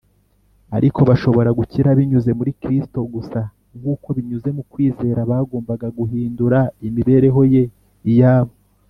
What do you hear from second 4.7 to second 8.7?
kwizera bagombaga guhindura imiberehoYe iyabo